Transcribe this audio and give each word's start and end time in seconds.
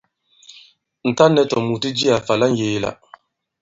Ǹ 1.07 1.11
tǎŋ 1.17 1.29
nɛ̄ 1.33 1.45
tòmùt 1.51 1.83
i 1.89 1.91
jiā 1.97 2.15
fa 2.25 2.33
la 2.39 2.47
ŋyēe-la. 2.55 2.91